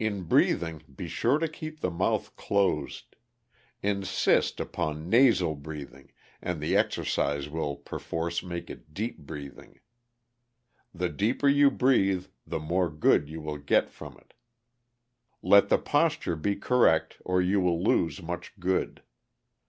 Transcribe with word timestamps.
In 0.00 0.24
breathing 0.24 0.82
be 0.92 1.06
sure 1.06 1.38
to 1.38 1.46
keep 1.46 1.78
the 1.78 1.92
mouth 1.92 2.34
closed. 2.34 3.14
Insist 3.80 4.58
upon 4.58 5.08
nasal 5.08 5.54
breathing, 5.54 6.10
and 6.42 6.60
the 6.60 6.76
exercise 6.76 7.48
will 7.48 7.76
perforce 7.76 8.42
make 8.42 8.68
it 8.70 8.92
deep 8.92 9.18
breathing. 9.18 9.78
The 10.92 11.10
deeper 11.10 11.46
you 11.48 11.70
breathe 11.70 12.26
the 12.44 12.58
more 12.58 12.90
good 12.90 13.28
you 13.28 13.40
will 13.40 13.58
get 13.58 13.88
from 13.88 14.16
it. 14.18 14.34
Let 15.42 15.68
the 15.68 15.78
posture 15.78 16.34
be 16.34 16.56
correct 16.56 17.18
or 17.24 17.40
you 17.40 17.60
will 17.60 17.80
lose 17.80 18.20
much 18.20 18.52
good. 18.58 19.00